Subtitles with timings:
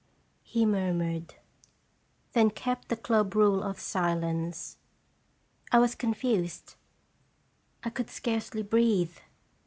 [0.41, 1.35] he murmured;
[2.33, 4.77] then kept the club rule of silence.
[5.69, 6.73] 1 was confused.
[7.83, 9.13] I could scarcely breathe.